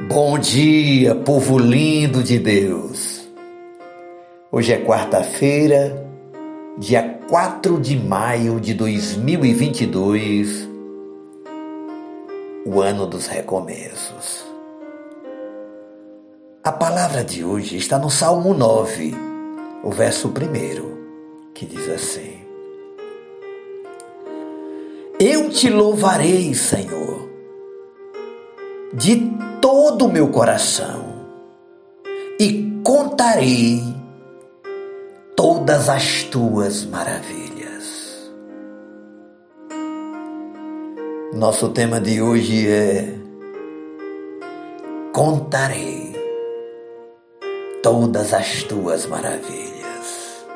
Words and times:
Bom 0.00 0.38
dia, 0.38 1.14
povo 1.14 1.58
lindo 1.58 2.22
de 2.22 2.38
Deus. 2.38 3.28
Hoje 4.50 4.72
é 4.72 4.78
quarta-feira, 4.78 6.08
dia 6.78 7.20
4 7.28 7.78
de 7.78 7.98
maio 7.98 8.58
de 8.58 8.72
2022, 8.72 10.66
o 12.64 12.80
ano 12.80 13.06
dos 13.06 13.26
recomeços. 13.26 14.46
A 16.64 16.72
palavra 16.72 17.22
de 17.22 17.44
hoje 17.44 17.76
está 17.76 17.98
no 17.98 18.08
Salmo 18.08 18.54
9, 18.54 19.14
o 19.84 19.90
verso 19.90 20.28
1, 20.28 21.52
que 21.52 21.66
diz 21.66 21.86
assim: 21.90 22.40
Eu 25.20 25.50
te 25.50 25.68
louvarei, 25.68 26.54
Senhor, 26.54 27.11
de 28.92 29.32
todo 29.60 30.06
o 30.06 30.12
meu 30.12 30.28
coração 30.28 31.12
e 32.38 32.80
contarei 32.84 33.82
todas 35.34 35.88
as 35.88 36.24
tuas 36.24 36.84
maravilhas. 36.84 38.30
Nosso 41.32 41.70
tema 41.70 41.98
de 41.98 42.20
hoje 42.20 42.68
é 42.68 43.18
Contarei 45.12 46.12
todas 47.82 48.32
as 48.32 48.62
tuas 48.62 49.06
maravilhas. 49.06 50.46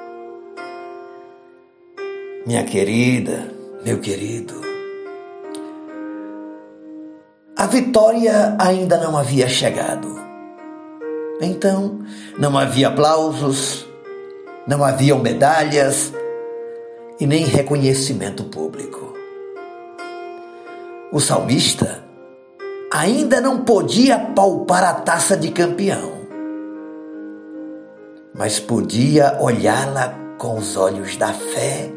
Minha 2.46 2.64
querida, 2.64 3.50
meu 3.84 3.98
querido, 3.98 4.65
a 7.56 7.66
vitória 7.66 8.54
ainda 8.58 8.98
não 8.98 9.16
havia 9.16 9.48
chegado. 9.48 10.14
Então, 11.40 12.00
não 12.38 12.56
havia 12.58 12.88
aplausos, 12.88 13.86
não 14.66 14.84
haviam 14.84 15.18
medalhas 15.18 16.12
e 17.18 17.26
nem 17.26 17.46
reconhecimento 17.46 18.44
público. 18.44 19.14
O 21.10 21.18
salmista 21.18 22.04
ainda 22.92 23.40
não 23.40 23.64
podia 23.64 24.18
palpar 24.18 24.84
a 24.84 24.92
taça 24.92 25.34
de 25.34 25.50
campeão, 25.50 26.12
mas 28.34 28.60
podia 28.60 29.38
olhá-la 29.40 30.14
com 30.36 30.58
os 30.58 30.76
olhos 30.76 31.16
da 31.16 31.32
fé 31.32 31.90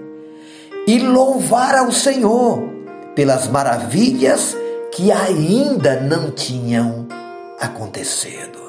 e 0.87 0.99
louvar 0.99 1.75
ao 1.75 1.91
Senhor 1.91 2.63
pelas 3.13 3.47
maravilhas 3.49 4.55
que 4.99 5.13
ainda 5.13 6.01
não 6.01 6.29
tinham 6.29 7.07
acontecido. 7.57 8.59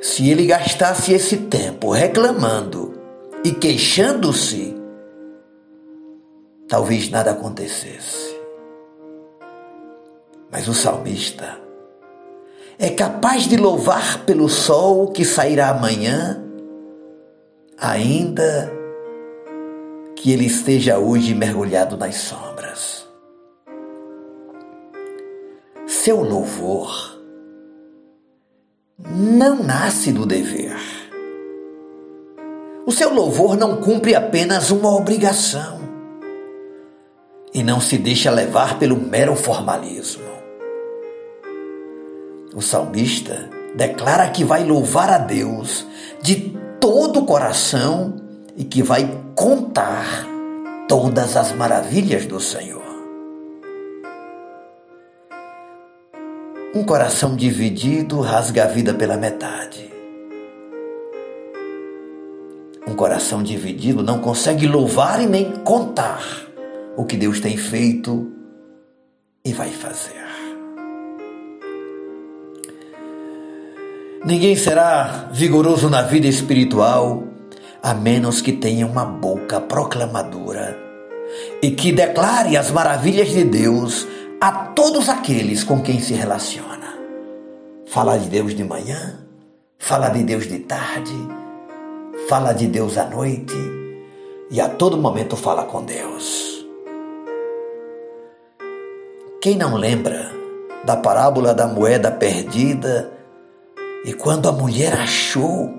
Se 0.00 0.30
ele 0.30 0.46
gastasse 0.46 1.12
esse 1.12 1.38
tempo 1.38 1.90
reclamando 1.90 2.94
e 3.42 3.50
queixando-se, 3.50 4.76
talvez 6.68 7.10
nada 7.10 7.32
acontecesse. 7.32 8.38
Mas 10.52 10.68
o 10.68 10.74
salmista 10.74 11.58
é 12.78 12.90
capaz 12.90 13.48
de 13.48 13.56
louvar 13.56 14.24
pelo 14.24 14.48
sol 14.48 15.10
que 15.10 15.24
sairá 15.24 15.70
amanhã, 15.70 16.40
ainda 17.76 18.72
que 20.14 20.30
ele 20.30 20.46
esteja 20.46 20.96
hoje 20.96 21.34
mergulhado 21.34 21.96
nas 21.96 22.14
sombras 22.14 23.03
seu 26.04 26.22
louvor 26.22 27.18
não 28.98 29.62
nasce 29.62 30.12
do 30.12 30.26
dever. 30.26 30.76
O 32.84 32.92
seu 32.92 33.08
louvor 33.08 33.56
não 33.56 33.78
cumpre 33.78 34.14
apenas 34.14 34.70
uma 34.70 34.94
obrigação 34.94 35.80
e 37.54 37.62
não 37.62 37.80
se 37.80 37.96
deixa 37.96 38.30
levar 38.30 38.78
pelo 38.78 38.98
mero 38.98 39.34
formalismo. 39.34 40.28
O 42.54 42.60
salmista 42.60 43.48
declara 43.74 44.28
que 44.28 44.44
vai 44.44 44.62
louvar 44.62 45.08
a 45.10 45.16
Deus 45.16 45.86
de 46.20 46.54
todo 46.78 47.20
o 47.20 47.24
coração 47.24 48.16
e 48.58 48.64
que 48.64 48.82
vai 48.82 49.08
contar 49.34 50.26
todas 50.86 51.34
as 51.34 51.52
maravilhas 51.52 52.26
do 52.26 52.38
Senhor. 52.38 52.83
Um 56.74 56.82
coração 56.82 57.36
dividido 57.36 58.20
rasga 58.20 58.64
a 58.64 58.66
vida 58.66 58.92
pela 58.92 59.16
metade. 59.16 59.88
Um 62.84 62.96
coração 62.96 63.44
dividido 63.44 64.02
não 64.02 64.18
consegue 64.18 64.66
louvar 64.66 65.22
e 65.22 65.26
nem 65.26 65.52
contar 65.62 66.20
o 66.96 67.04
que 67.04 67.16
Deus 67.16 67.38
tem 67.38 67.56
feito 67.56 68.28
e 69.44 69.52
vai 69.52 69.70
fazer. 69.70 70.24
Ninguém 74.24 74.56
será 74.56 75.28
vigoroso 75.30 75.88
na 75.88 76.02
vida 76.02 76.26
espiritual 76.26 77.22
a 77.80 77.94
menos 77.94 78.40
que 78.40 78.50
tenha 78.50 78.84
uma 78.84 79.04
boca 79.04 79.60
proclamadora 79.60 80.76
e 81.62 81.70
que 81.70 81.92
declare 81.92 82.56
as 82.56 82.72
maravilhas 82.72 83.28
de 83.28 83.44
Deus 83.44 84.08
a 84.44 84.52
todos 84.52 85.08
aqueles 85.08 85.64
com 85.64 85.80
quem 85.80 85.98
se 86.00 86.12
relaciona. 86.12 86.98
Fala 87.86 88.18
de 88.18 88.28
Deus 88.28 88.54
de 88.54 88.62
manhã, 88.62 89.18
fala 89.78 90.10
de 90.10 90.22
Deus 90.22 90.46
de 90.46 90.58
tarde, 90.58 91.16
fala 92.28 92.52
de 92.52 92.66
Deus 92.66 92.98
à 92.98 93.06
noite 93.06 93.54
e 94.50 94.60
a 94.60 94.68
todo 94.68 94.98
momento 94.98 95.34
fala 95.34 95.64
com 95.64 95.82
Deus. 95.82 96.62
Quem 99.40 99.56
não 99.56 99.76
lembra 99.76 100.30
da 100.84 100.94
parábola 100.94 101.54
da 101.54 101.66
moeda 101.66 102.10
perdida 102.10 103.10
e 104.04 104.12
quando 104.12 104.46
a 104.46 104.52
mulher 104.52 104.92
achou, 104.92 105.72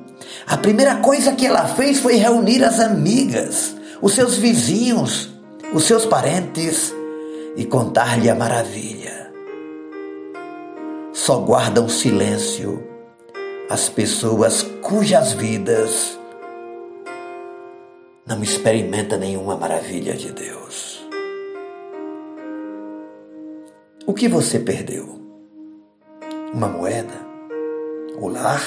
a 0.48 0.58
primeira 0.58 0.96
coisa 0.96 1.34
que 1.34 1.46
ela 1.46 1.68
fez 1.68 2.00
foi 2.00 2.16
reunir 2.16 2.64
as 2.64 2.80
amigas, 2.80 3.76
os 4.02 4.14
seus 4.14 4.38
vizinhos, 4.38 5.30
os 5.72 5.84
seus 5.84 6.04
parentes 6.04 6.92
e 7.56 7.66
contar-lhe 7.66 8.30
a 8.30 8.36
maravilha. 8.36 9.32
Só 11.14 11.40
guardam 11.40 11.88
silêncio 11.88 12.84
as 13.70 13.90
pessoas 13.90 14.62
cujas 14.82 15.34
vidas 15.34 16.20
não 18.28 18.44
experimentam 18.44 19.20
nenhuma 19.20 19.56
maravilha 19.56 20.14
de 20.14 20.32
Deus. 20.32 21.04
O 24.06 24.14
que 24.14 24.28
você 24.28 24.60
perdeu? 24.60 25.20
Uma 26.54 26.68
moeda? 26.68 27.26
O 28.20 28.28
lar? 28.28 28.64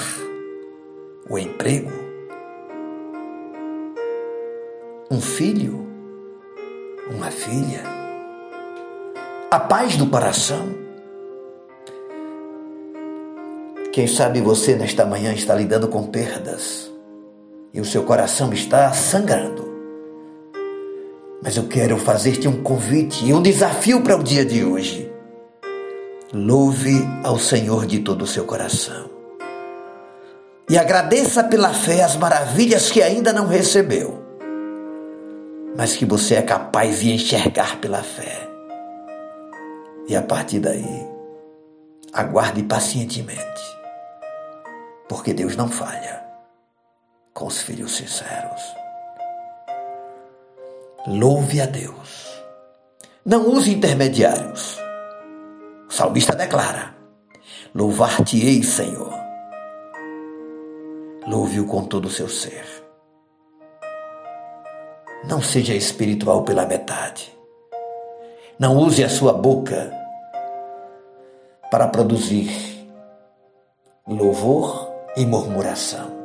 O 1.29 1.37
emprego? 1.37 1.91
Um 5.09 5.21
filho? 5.21 5.87
Uma 7.09 7.31
filha? 7.31 7.98
A 9.51 9.59
paz 9.59 9.97
do 9.97 10.05
coração. 10.05 10.75
Quem 13.91 14.05
sabe 14.05 14.41
você 14.41 14.75
nesta 14.75 15.07
manhã 15.07 15.33
está 15.33 15.55
lidando 15.55 15.87
com 15.87 16.05
perdas 16.05 16.91
e 17.73 17.81
o 17.81 17.85
seu 17.85 18.03
coração 18.03 18.53
está 18.53 18.93
sangrando. 18.93 19.67
Mas 21.41 21.57
eu 21.57 21.63
quero 21.67 21.97
fazer-te 21.97 22.47
um 22.47 22.61
convite 22.61 23.25
e 23.25 23.33
um 23.33 23.41
desafio 23.41 24.01
para 24.01 24.15
o 24.15 24.23
dia 24.23 24.45
de 24.45 24.63
hoje. 24.63 25.11
Louve 26.31 27.03
ao 27.23 27.39
Senhor 27.39 27.87
de 27.87 28.01
todo 28.01 28.21
o 28.21 28.27
seu 28.27 28.45
coração. 28.45 29.09
E 30.69 30.77
agradeça 30.77 31.43
pela 31.43 31.73
fé 31.73 32.03
as 32.03 32.15
maravilhas 32.15 32.91
que 32.91 33.01
ainda 33.01 33.33
não 33.33 33.47
recebeu, 33.47 34.23
mas 35.75 35.95
que 35.95 36.05
você 36.05 36.35
é 36.35 36.43
capaz 36.43 36.99
de 36.99 37.11
enxergar 37.11 37.81
pela 37.81 38.03
fé. 38.03 38.48
E 40.09 40.15
a 40.15 40.23
partir 40.23 40.59
daí, 40.59 41.07
aguarde 42.11 42.63
pacientemente, 42.63 43.61
porque 45.07 45.35
Deus 45.35 45.55
não 45.55 45.69
falha 45.69 46.25
com 47.31 47.45
os 47.45 47.61
filhos 47.61 47.95
sinceros. 47.95 48.59
Louve 51.05 51.61
a 51.61 51.67
Deus. 51.67 52.27
Não 53.23 53.49
use 53.49 53.71
intermediários. 53.71 54.79
O 55.87 55.93
salmista 55.93 56.35
declara: 56.35 56.95
Louvar-te-ei, 57.75 58.63
Senhor. 58.63 59.13
Louve-o 61.27 61.67
com 61.67 61.83
todo 61.83 62.05
o 62.05 62.11
seu 62.11 62.27
ser. 62.27 62.65
Não 65.25 65.39
seja 65.39 65.75
espiritual 65.75 66.41
pela 66.41 66.65
metade. 66.65 67.31
Não 68.57 68.75
use 68.75 69.03
a 69.03 69.09
sua 69.09 69.31
boca 69.31 69.98
para 71.69 71.87
produzir 71.87 72.49
louvor 74.07 74.89
e 75.15 75.25
murmuração. 75.25 76.17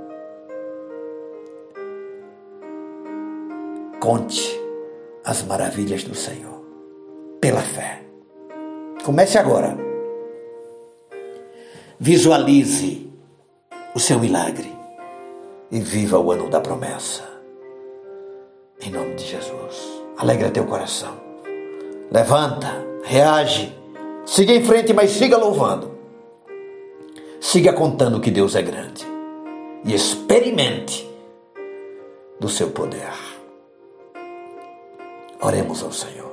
Conte 4.01 4.61
as 5.25 5.43
maravilhas 5.43 6.05
do 6.05 6.15
Senhor 6.15 6.65
pela 7.41 7.61
fé. 7.61 8.03
Comece 9.05 9.39
agora. 9.39 9.77
Visualize 11.99 13.11
o 13.95 14.01
seu 14.01 14.19
milagre 14.19 14.75
e 15.71 15.81
viva 15.81 16.19
o 16.19 16.33
ano 16.33 16.49
da 16.49 16.61
promessa. 16.61 17.23
Em 18.81 18.91
nome 18.91 19.15
de 19.15 19.25
Jesus. 19.25 20.03
Alegra 20.17 20.51
teu 20.51 20.67
coração. 20.67 21.15
Levanta, 22.11 22.69
reage, 23.05 23.75
siga 24.25 24.53
em 24.53 24.65
frente, 24.65 24.93
mas 24.93 25.11
siga 25.11 25.37
louvando. 25.37 25.93
Siga 27.41 27.73
contando 27.73 28.21
que 28.21 28.31
Deus 28.31 28.55
é 28.55 28.63
grande 28.63 29.05
e 29.85 29.95
experimente 29.95 31.09
do 32.41 32.49
seu 32.49 32.71
poder. 32.71 33.13
Oremos 35.41 35.83
ao 35.83 35.93
Senhor. 35.93 36.33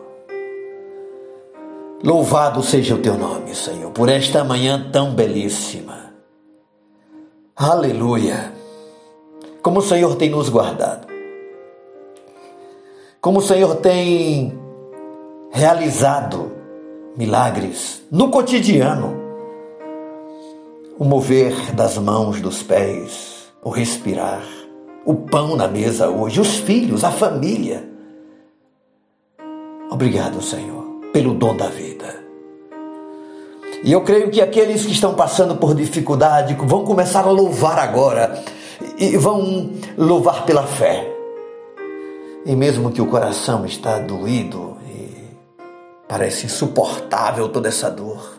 Louvado 2.03 2.63
seja 2.63 2.95
o 2.95 2.99
teu 2.99 3.17
nome, 3.17 3.53
Senhor, 3.53 3.91
por 3.91 4.09
esta 4.09 4.43
manhã 4.43 4.89
tão 4.91 5.13
belíssima. 5.13 6.13
Aleluia. 7.55 8.53
Como 9.61 9.79
o 9.79 9.83
Senhor 9.83 10.15
tem 10.15 10.29
nos 10.29 10.49
guardado. 10.49 11.07
Como 13.19 13.37
o 13.37 13.41
Senhor 13.41 13.75
tem 13.75 14.57
realizado 15.51 16.50
milagres 17.17 18.01
no 18.11 18.29
cotidiano. 18.29 19.19
O 20.97 21.03
mover 21.03 21.73
das 21.73 21.97
mãos, 21.97 22.39
dos 22.39 22.61
pés, 22.61 23.51
o 23.63 23.69
respirar, 23.69 24.43
o 25.05 25.15
pão 25.15 25.55
na 25.55 25.67
mesa 25.67 26.09
hoje, 26.09 26.39
os 26.39 26.57
filhos, 26.57 27.03
a 27.03 27.11
família. 27.11 27.89
Obrigado, 29.89 30.41
Senhor, 30.41 30.83
pelo 31.11 31.33
dom 31.33 31.55
da 31.55 31.67
vida. 31.67 32.21
E 33.83 33.91
eu 33.91 34.01
creio 34.01 34.29
que 34.29 34.39
aqueles 34.39 34.85
que 34.85 34.91
estão 34.91 35.15
passando 35.15 35.55
por 35.55 35.73
dificuldade 35.73 36.55
vão 36.65 36.85
começar 36.85 37.25
a 37.25 37.31
louvar 37.31 37.79
agora 37.79 38.43
e 38.97 39.17
vão 39.17 39.71
louvar 39.97 40.45
pela 40.45 40.63
fé. 40.63 41.11
E 42.45 42.55
mesmo 42.55 42.91
que 42.91 43.01
o 43.01 43.07
coração 43.07 43.65
está 43.65 43.97
doído 43.97 44.77
parece 46.11 46.45
insuportável 46.45 47.47
toda 47.47 47.69
essa 47.69 47.89
dor, 47.89 48.37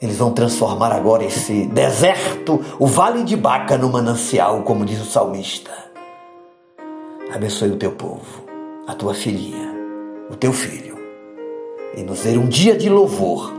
eles 0.00 0.16
vão 0.16 0.32
transformar 0.32 0.90
agora 0.90 1.22
esse 1.22 1.66
deserto, 1.66 2.60
o 2.80 2.86
vale 2.88 3.22
de 3.22 3.36
Baca, 3.36 3.78
no 3.78 3.88
manancial, 3.88 4.64
como 4.64 4.84
diz 4.84 5.00
o 5.00 5.04
salmista. 5.04 5.70
Abençoe 7.32 7.70
o 7.70 7.76
teu 7.76 7.92
povo, 7.92 8.44
a 8.88 8.92
tua 8.92 9.14
filhinha, 9.14 9.72
o 10.28 10.34
teu 10.34 10.52
filho, 10.52 10.98
e 11.96 12.02
nos 12.02 12.22
dê 12.22 12.36
um 12.36 12.48
dia 12.48 12.76
de 12.76 12.88
louvor 12.88 13.52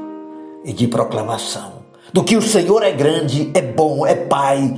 e 0.66 0.74
de 0.74 0.86
proclamação 0.86 1.84
do 2.12 2.22
que 2.22 2.36
o 2.36 2.42
Senhor 2.42 2.84
é 2.84 2.92
grande, 2.92 3.50
é 3.54 3.62
bom, 3.62 4.06
é 4.06 4.14
Pai, 4.14 4.78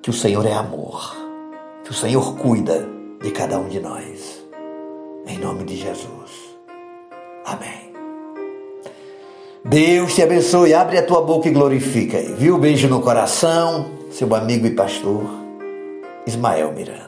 que 0.00 0.08
o 0.08 0.14
Senhor 0.14 0.46
é 0.46 0.54
amor, 0.54 1.14
que 1.84 1.90
o 1.90 1.94
Senhor 1.94 2.34
cuida 2.38 2.88
de 3.22 3.30
cada 3.30 3.58
um 3.58 3.68
de 3.68 3.78
nós. 3.78 4.42
Em 5.26 5.36
nome 5.36 5.64
de 5.64 5.76
Jesus. 5.76 6.45
Amém. 7.46 7.94
Deus 9.64 10.14
te 10.14 10.22
abençoe. 10.22 10.74
Abre 10.74 10.98
a 10.98 11.02
tua 11.02 11.22
boca 11.22 11.48
e 11.48 11.52
glorifica. 11.52 12.18
Viu? 12.36 12.58
Beijo 12.58 12.88
no 12.88 13.00
coração. 13.00 13.86
Seu 14.10 14.34
amigo 14.34 14.66
e 14.66 14.70
pastor 14.70 15.22
Ismael 16.26 16.72
Miranda. 16.72 17.05